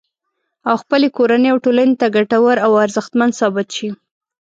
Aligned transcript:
او 0.69 0.75
خپلې 0.83 1.07
کورنۍ 1.17 1.49
او 1.51 1.57
ټولنې 1.65 1.95
ته 2.01 2.07
ګټور 2.15 2.55
او 2.65 2.71
ارزښتمن 2.83 3.29
ثابت 3.39 3.67
شي 3.77 3.89